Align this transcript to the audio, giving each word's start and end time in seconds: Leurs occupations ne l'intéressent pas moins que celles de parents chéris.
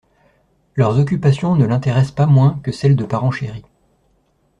Leurs 0.75 0.97
occupations 0.97 1.55
ne 1.55 1.63
l'intéressent 1.67 2.13
pas 2.15 2.25
moins 2.25 2.59
que 2.63 2.71
celles 2.71 2.95
de 2.95 3.05
parents 3.05 3.29
chéris. 3.29 3.65